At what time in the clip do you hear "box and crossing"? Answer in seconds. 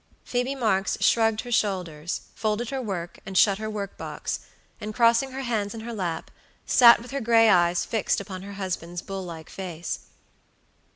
3.99-5.29